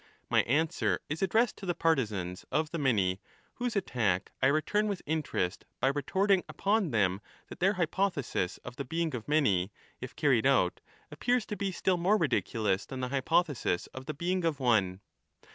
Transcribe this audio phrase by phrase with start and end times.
[0.31, 3.21] My answer is addressed to the partisans of the many,
[3.57, 8.83] whose attack I return with interest by retorting upon them that their h3rpothesis of the
[8.83, 10.79] being of many, if carried out,
[11.11, 15.01] appears to be still more ridiculous than the hypothesis of the being of one.